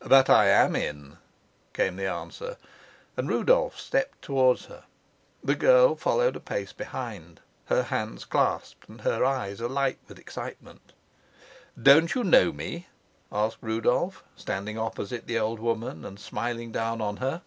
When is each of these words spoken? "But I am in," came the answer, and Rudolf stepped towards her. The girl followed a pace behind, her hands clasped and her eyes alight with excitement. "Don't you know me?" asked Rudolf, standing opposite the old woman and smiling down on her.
"But 0.00 0.28
I 0.28 0.48
am 0.48 0.76
in," 0.76 1.16
came 1.72 1.96
the 1.96 2.04
answer, 2.06 2.58
and 3.16 3.26
Rudolf 3.26 3.80
stepped 3.80 4.20
towards 4.20 4.66
her. 4.66 4.84
The 5.42 5.54
girl 5.54 5.96
followed 5.96 6.36
a 6.36 6.40
pace 6.40 6.74
behind, 6.74 7.40
her 7.64 7.84
hands 7.84 8.26
clasped 8.26 8.86
and 8.90 9.00
her 9.00 9.24
eyes 9.24 9.62
alight 9.62 9.96
with 10.08 10.18
excitement. 10.18 10.92
"Don't 11.82 12.14
you 12.14 12.22
know 12.22 12.52
me?" 12.52 12.88
asked 13.32 13.62
Rudolf, 13.62 14.22
standing 14.36 14.76
opposite 14.76 15.26
the 15.26 15.38
old 15.38 15.58
woman 15.58 16.04
and 16.04 16.20
smiling 16.20 16.70
down 16.70 17.00
on 17.00 17.16
her. 17.16 17.40